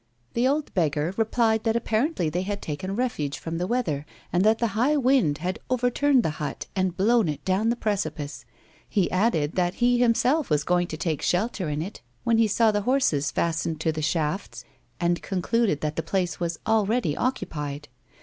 [0.33, 4.57] The old beggar replied that apparently they had taken refuge from the weather, and that
[4.57, 8.43] the high wind had over turned the hut, and blown it down the precipice.
[8.89, 12.71] He added that he himself was going to take shelter in it when he saw
[12.71, 14.65] the horses fastened to the shafts
[14.99, 17.87] and concluded that the place was already occupied.